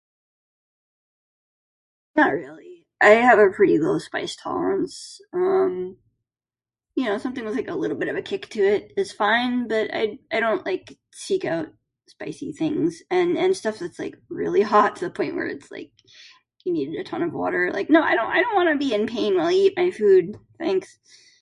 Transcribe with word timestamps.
Not 2.15 2.33
really. 2.33 2.85
I 3.01 3.09
have 3.09 3.39
a 3.39 3.49
pretty 3.49 3.79
low 3.79 3.97
spice 3.99 4.35
tolerance. 4.35 5.19
Um, 5.33 5.97
you 6.95 7.05
know 7.05 7.17
something 7.17 7.45
with 7.45 7.55
like 7.55 7.67
a 7.69 7.75
little 7.75 7.97
bit 7.97 8.09
of 8.09 8.15
a 8.17 8.21
kick 8.21 8.49
to 8.49 8.61
it 8.63 8.93
is 8.97 9.11
fine, 9.13 9.67
but 9.67 9.89
I 9.93 10.19
I 10.31 10.39
don't, 10.39 10.65
like, 10.65 10.97
seek 11.13 11.45
out 11.45 11.69
spicy 12.07 12.51
things. 12.53 13.01
And 13.09 13.37
and 13.37 13.55
stuff 13.55 13.79
that's 13.79 13.99
like 13.99 14.15
really 14.29 14.61
hot, 14.61 14.97
to 14.97 15.05
the 15.05 15.11
point 15.11 15.35
where 15.35 15.47
it's 15.47 15.71
like 15.71 15.91
you 16.65 16.73
need 16.73 16.95
a 16.99 17.03
ton 17.03 17.23
of 17.23 17.33
water, 17.33 17.71
like, 17.73 17.89
no, 17.89 18.01
I 18.03 18.15
don't 18.15 18.29
I 18.31 18.41
don't 18.41 18.55
wanna 18.55 18.77
be 18.77 18.93
in 18.93 19.07
pain 19.07 19.37
while 19.37 19.47
I 19.47 19.53
eat 19.53 19.73
my 19.77 19.91
food, 19.91 20.37
thanks. 20.59 20.97